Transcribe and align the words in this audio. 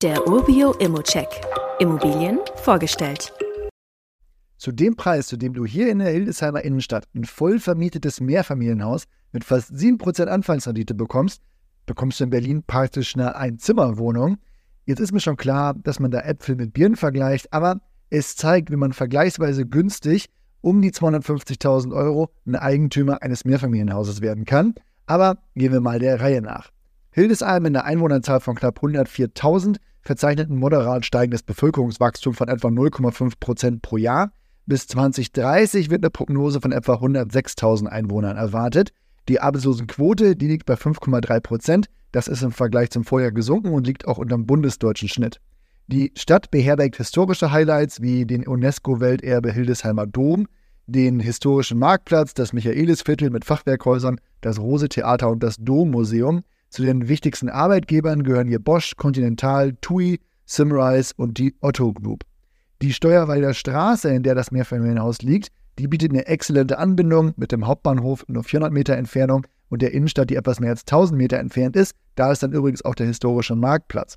Der 0.00 0.28
Urbio 0.28 0.74
Immocheck. 0.74 1.26
Immobilien 1.80 2.38
vorgestellt. 2.54 3.32
Zu 4.56 4.70
dem 4.70 4.94
Preis, 4.94 5.26
zu 5.26 5.36
dem 5.36 5.54
du 5.54 5.66
hier 5.66 5.90
in 5.90 5.98
der 5.98 6.10
Hildesheimer 6.10 6.62
Innenstadt 6.62 7.08
ein 7.16 7.24
voll 7.24 7.58
vermietetes 7.58 8.20
Mehrfamilienhaus 8.20 9.06
mit 9.32 9.42
fast 9.42 9.72
7% 9.72 10.26
Anfangsrendite 10.26 10.94
bekommst, 10.94 11.42
bekommst 11.84 12.20
du 12.20 12.24
in 12.24 12.30
Berlin 12.30 12.62
praktisch 12.64 13.16
eine 13.16 13.34
Einzimmerwohnung. 13.34 14.38
Jetzt 14.84 15.00
ist 15.00 15.10
mir 15.10 15.18
schon 15.18 15.36
klar, 15.36 15.74
dass 15.74 15.98
man 15.98 16.12
da 16.12 16.20
Äpfel 16.20 16.54
mit 16.54 16.74
Birnen 16.74 16.94
vergleicht, 16.94 17.52
aber 17.52 17.80
es 18.08 18.36
zeigt, 18.36 18.70
wie 18.70 18.76
man 18.76 18.92
vergleichsweise 18.92 19.66
günstig 19.66 20.28
um 20.60 20.80
die 20.80 20.92
250.000 20.92 21.92
Euro 21.92 22.30
ein 22.46 22.54
Eigentümer 22.54 23.20
eines 23.22 23.44
Mehrfamilienhauses 23.44 24.20
werden 24.20 24.44
kann. 24.44 24.76
Aber 25.06 25.38
gehen 25.56 25.72
wir 25.72 25.80
mal 25.80 25.98
der 25.98 26.20
Reihe 26.20 26.40
nach. 26.40 26.70
Hildesheim 27.18 27.64
mit 27.64 27.74
einer 27.74 27.84
Einwohnerzahl 27.84 28.38
von 28.38 28.54
knapp 28.54 28.78
104.000 28.78 29.78
verzeichnet 30.02 30.50
ein 30.50 30.56
moderat 30.56 31.04
steigendes 31.04 31.42
Bevölkerungswachstum 31.42 32.32
von 32.32 32.46
etwa 32.46 32.68
0,5 32.68 33.32
Prozent 33.40 33.82
pro 33.82 33.96
Jahr. 33.96 34.30
Bis 34.66 34.86
2030 34.86 35.90
wird 35.90 36.04
eine 36.04 36.10
Prognose 36.10 36.60
von 36.60 36.70
etwa 36.70 36.94
106.000 36.94 37.86
Einwohnern 37.86 38.36
erwartet. 38.36 38.90
Die 39.28 39.40
Arbeitslosenquote, 39.40 40.36
die 40.36 40.46
liegt 40.46 40.64
bei 40.64 40.74
5,3 40.74 41.40
Prozent. 41.40 41.86
Das 42.12 42.28
ist 42.28 42.44
im 42.44 42.52
Vergleich 42.52 42.90
zum 42.90 43.02
Vorjahr 43.02 43.32
gesunken 43.32 43.72
und 43.72 43.84
liegt 43.84 44.06
auch 44.06 44.18
unter 44.18 44.36
dem 44.36 44.46
bundesdeutschen 44.46 45.08
Schnitt. 45.08 45.40
Die 45.88 46.12
Stadt 46.14 46.52
beherbergt 46.52 46.98
historische 46.98 47.50
Highlights 47.50 48.00
wie 48.00 48.26
den 48.26 48.46
UNESCO-Welterbe 48.46 49.50
Hildesheimer 49.50 50.06
Dom, 50.06 50.46
den 50.86 51.18
historischen 51.18 51.80
Marktplatz, 51.80 52.32
das 52.32 52.52
Michaelisviertel 52.52 53.30
mit 53.30 53.44
Fachwerkhäusern, 53.44 54.20
das 54.40 54.60
Rose-Theater 54.60 55.28
und 55.28 55.42
das 55.42 55.56
Dommuseum. 55.58 56.44
Zu 56.70 56.82
den 56.82 57.08
wichtigsten 57.08 57.48
Arbeitgebern 57.48 58.22
gehören 58.22 58.48
hier 58.48 58.58
Bosch, 58.58 58.94
Continental, 58.96 59.74
TUI, 59.80 60.20
Simrise 60.44 61.14
und 61.16 61.38
die 61.38 61.54
Otto 61.60 61.92
Group. 61.92 62.24
Die 62.82 62.92
Steuerwalder 62.92 63.54
Straße, 63.54 64.10
in 64.10 64.22
der 64.22 64.34
das 64.34 64.50
Mehrfamilienhaus 64.52 65.22
liegt, 65.22 65.48
die 65.78 65.88
bietet 65.88 66.10
eine 66.10 66.26
exzellente 66.26 66.78
Anbindung 66.78 67.32
mit 67.36 67.52
dem 67.52 67.66
Hauptbahnhof 67.66 68.24
nur 68.28 68.44
400 68.44 68.72
Meter 68.72 68.96
Entfernung 68.96 69.46
und 69.68 69.82
der 69.82 69.92
Innenstadt, 69.92 70.30
die 70.30 70.36
etwas 70.36 70.60
mehr 70.60 70.70
als 70.70 70.82
1000 70.82 71.16
Meter 71.16 71.38
entfernt 71.38 71.76
ist. 71.76 71.94
Da 72.14 72.32
ist 72.32 72.42
dann 72.42 72.52
übrigens 72.52 72.84
auch 72.84 72.94
der 72.94 73.06
historische 73.06 73.54
Marktplatz. 73.54 74.16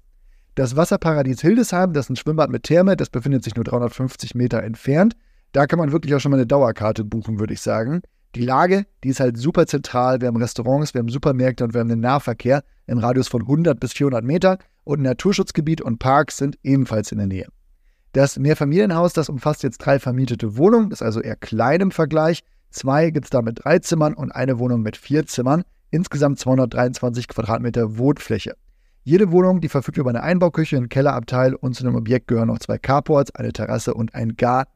Das 0.56 0.76
Wasserparadies 0.76 1.42
Hildesheim, 1.42 1.94
das 1.94 2.06
ist 2.06 2.10
ein 2.10 2.16
Schwimmbad 2.18 2.50
mit 2.50 2.64
Therme, 2.64 2.98
das 2.98 3.10
befindet 3.10 3.44
sich 3.44 3.56
nur 3.56 3.64
350 3.64 4.36
Meter 4.36 4.62
entfernt. 4.64 5.16
Da 5.54 5.66
kann 5.68 5.80
man 5.80 5.92
wirklich 5.92 6.14
auch 6.14 6.20
schon 6.20 6.32
mal 6.32 6.38
eine 6.38 6.48
Dauerkarte 6.48 7.04
buchen, 7.04 7.40
würde 7.40 7.54
ich 7.54 7.62
sagen. 7.62 8.02
Die 8.36 8.46
Lage, 8.46 8.86
die 9.04 9.10
ist 9.10 9.20
halt 9.20 9.38
super 9.38 9.68
zentral. 9.68 10.22
Wir 10.22 10.30
haben 10.30 10.38
Restaurants, 10.38 10.94
wir 10.94 11.00
haben 11.00 11.10
Supermärkte 11.10 11.66
und 11.66 11.74
wir 11.74 11.82
haben 11.82 11.90
den 11.90 12.00
Nahverkehr 12.00 12.64
im 12.88 12.98
Radius 12.98 13.28
von 13.28 13.42
100 13.42 13.80
bis 13.80 13.92
400 13.94 14.24
Meter 14.24 14.58
und 14.86 15.02
Naturschutzgebiet 15.02 15.82
und 15.82 16.00
Parks 16.00 16.38
sind 16.38 16.58
ebenfalls 16.64 17.12
in 17.12 17.18
der 17.18 17.28
Nähe. 17.28 17.48
Das 18.14 18.40
Mehrfamilienhaus, 18.40 19.14
das 19.14 19.30
umfasst 19.30 19.64
jetzt 19.64 19.80
drei 19.80 20.00
vermietete 20.00 20.58
Wohnungen, 20.58 20.92
ist 20.92 21.02
also 21.02 21.22
eher 21.22 21.36
klein 21.36 21.82
im 21.82 21.92
Vergleich. 21.92 22.44
Zwei 22.70 23.10
gibt 23.10 23.26
es 23.26 23.30
da 23.30 23.42
mit 23.42 23.64
drei 23.64 23.80
Zimmern 23.80 24.14
und 24.14 24.32
eine 24.32 24.60
Wohnung 24.60 24.82
mit 24.82 24.96
vier 24.96 25.26
Zimmern. 25.26 25.64
Insgesamt 25.90 26.40
223 26.40 27.28
Quadratmeter 27.28 27.98
Wohnfläche. 27.98 28.56
Jede 29.04 29.32
Wohnung, 29.32 29.62
die 29.62 29.68
verfügt 29.68 29.98
über 29.98 30.10
eine 30.10 30.24
Einbauküche, 30.24 30.78
einen 30.78 30.90
Kellerabteil 30.90 31.56
und 31.56 31.74
zu 31.74 31.86
einem 31.86 31.96
Objekt 31.96 32.28
gehören 32.28 32.48
noch 32.48 32.60
zwei 32.60 32.78
Carports, 32.78 33.34
eine 33.36 33.52
Terrasse 33.52 33.94
und 33.94 34.16
ein 34.16 34.36
Garten. 34.38 34.72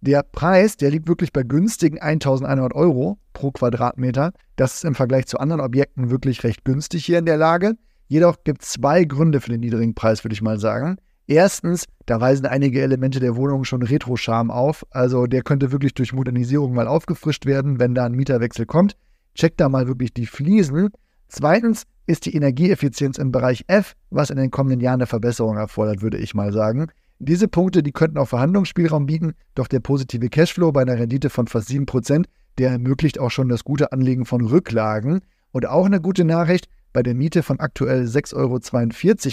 Der 0.00 0.22
Preis, 0.22 0.76
der 0.76 0.92
liegt 0.92 1.08
wirklich 1.08 1.32
bei 1.32 1.42
günstigen 1.42 1.98
1100 1.98 2.72
Euro 2.72 3.18
pro 3.32 3.50
Quadratmeter. 3.50 4.32
Das 4.54 4.76
ist 4.76 4.84
im 4.84 4.94
Vergleich 4.94 5.26
zu 5.26 5.38
anderen 5.38 5.60
Objekten 5.60 6.10
wirklich 6.10 6.44
recht 6.44 6.64
günstig 6.64 7.04
hier 7.04 7.18
in 7.18 7.26
der 7.26 7.36
Lage. 7.36 7.74
Jedoch 8.06 8.36
gibt 8.44 8.62
es 8.62 8.70
zwei 8.70 9.04
Gründe 9.04 9.40
für 9.40 9.50
den 9.50 9.60
niedrigen 9.60 9.94
Preis, 9.94 10.22
würde 10.24 10.34
ich 10.34 10.42
mal 10.42 10.60
sagen. 10.60 10.98
Erstens, 11.26 11.84
da 12.06 12.20
weisen 12.20 12.46
einige 12.46 12.80
Elemente 12.80 13.18
der 13.18 13.36
Wohnung 13.36 13.64
schon 13.64 13.82
Retro-Charme 13.82 14.52
auf. 14.52 14.86
Also 14.90 15.26
der 15.26 15.42
könnte 15.42 15.72
wirklich 15.72 15.94
durch 15.94 16.12
Modernisierung 16.12 16.74
mal 16.74 16.86
aufgefrischt 16.86 17.44
werden, 17.44 17.80
wenn 17.80 17.94
da 17.94 18.06
ein 18.06 18.12
Mieterwechsel 18.12 18.66
kommt. 18.66 18.96
Checkt 19.34 19.60
da 19.60 19.68
mal 19.68 19.88
wirklich 19.88 20.14
die 20.14 20.26
Fliesen. 20.26 20.90
Zweitens 21.28 21.82
ist 22.06 22.24
die 22.24 22.34
Energieeffizienz 22.34 23.18
im 23.18 23.32
Bereich 23.32 23.64
F, 23.66 23.94
was 24.10 24.30
in 24.30 24.38
den 24.38 24.50
kommenden 24.50 24.80
Jahren 24.80 25.00
eine 25.00 25.06
Verbesserung 25.06 25.56
erfordert, 25.58 26.00
würde 26.02 26.16
ich 26.18 26.34
mal 26.34 26.52
sagen. 26.52 26.86
Diese 27.20 27.48
Punkte, 27.48 27.82
die 27.82 27.92
könnten 27.92 28.18
auch 28.18 28.28
Verhandlungsspielraum 28.28 29.06
bieten, 29.06 29.34
doch 29.54 29.66
der 29.66 29.80
positive 29.80 30.28
Cashflow 30.28 30.70
bei 30.70 30.82
einer 30.82 30.98
Rendite 30.98 31.30
von 31.30 31.48
fast 31.48 31.68
7%, 31.68 32.26
der 32.58 32.70
ermöglicht 32.70 33.18
auch 33.18 33.30
schon 33.30 33.48
das 33.48 33.64
gute 33.64 33.90
Anlegen 33.92 34.24
von 34.24 34.44
Rücklagen. 34.44 35.20
Und 35.50 35.66
auch 35.66 35.86
eine 35.86 36.00
gute 36.00 36.24
Nachricht, 36.24 36.68
bei 36.92 37.02
der 37.02 37.14
Miete 37.14 37.42
von 37.42 37.58
aktuell 37.58 38.04
6,42 38.04 38.36
Euro 38.36 38.60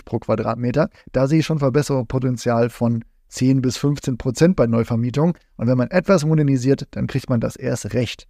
pro 0.05 0.19
Quadratmeter, 0.19 0.89
da 1.11 1.27
sehe 1.27 1.39
ich 1.39 1.45
schon 1.45 1.59
Verbesserungspotenzial 1.59 2.69
von 2.69 3.03
10 3.27 3.61
bis 3.61 3.77
15 3.77 4.17
Prozent 4.17 4.55
bei 4.55 4.65
Neuvermietung. 4.65 5.37
Und 5.57 5.67
wenn 5.67 5.77
man 5.77 5.91
etwas 5.91 6.25
modernisiert, 6.25 6.87
dann 6.91 7.07
kriegt 7.07 7.29
man 7.29 7.39
das 7.39 7.55
erst 7.55 7.93
recht. 7.93 8.27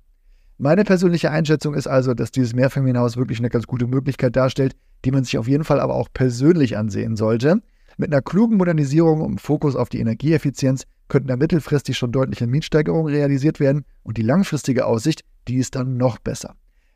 Meine 0.58 0.84
persönliche 0.84 1.32
Einschätzung 1.32 1.74
ist 1.74 1.88
also, 1.88 2.14
dass 2.14 2.32
dieses 2.32 2.54
Mehrfamilienhaus 2.54 3.18
wirklich 3.18 3.40
eine 3.40 3.50
ganz 3.50 3.68
gute 3.68 3.88
Möglichkeit 3.88 4.36
darstellt, 4.36 4.76
die 5.04 5.12
man 5.12 5.24
sich 5.24 5.38
auf 5.38 5.48
jeden 5.48 5.64
Fall 5.64 5.80
aber 5.80 5.96
auch 5.96 6.10
persönlich 6.14 6.78
ansehen 6.78 7.16
sollte. 7.16 7.62
Mit 7.98 8.12
einer 8.12 8.22
klugen 8.22 8.58
Modernisierung 8.58 9.22
und 9.22 9.40
Fokus 9.40 9.76
auf 9.76 9.88
die 9.90 10.00
Energieeffizienz 10.00 10.84
könnten 11.08 11.30
da 11.30 11.38
mittelfristig 11.38 11.98
schon 11.98 12.12
deutliche 12.12 12.46
Mietsteigerungen 12.46 13.14
realisiert 13.14 13.60
werden 13.60 13.86
und 14.04 14.18
die 14.18 14.22
langfristige 14.22 14.86
Aussicht, 14.86 15.24
die 15.48 15.58
ist 15.58 15.76
dann 15.76 15.96
noch 15.96 16.18
besser. 16.18 16.56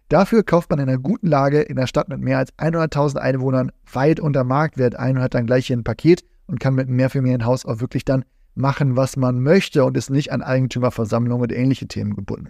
Dafür 0.10 0.44
kauft 0.44 0.72
man 0.72 0.80
in 0.80 0.90
einer 0.90 0.98
guten 0.98 1.28
Lage 1.28 1.62
in 1.62 1.76
der 1.76 1.88
Stadt 1.88 2.10
mit 2.10 2.20
mehr 2.20 2.40
als 2.40 2.52
100.000 2.58 3.18
Einwohnern 3.18 3.72
weit 3.94 4.20
unter 4.20 4.44
Marktwert 4.44 4.96
ein 4.96 5.18
und 5.18 5.24
hat 5.24 5.36
dann 5.36 5.46
gleich 5.46 5.68
hier 5.68 5.78
ein 5.78 5.84
Paket 5.84 6.26
und 6.48 6.60
kann 6.60 6.74
mit 6.74 6.88
einem 6.88 6.98
Mehrfamilienhaus 6.98 7.66
auch 7.66 7.80
wirklich 7.80 8.04
dann 8.06 8.26
machen, 8.56 8.98
was 8.98 9.16
man 9.16 9.40
möchte 9.40 9.86
und 9.86 9.96
ist 9.96 10.10
nicht 10.10 10.32
an 10.34 10.42
Eigentümerversammlungen 10.42 11.44
und 11.44 11.52
ähnliche 11.52 11.88
Themen 11.88 12.16
gebunden. 12.16 12.50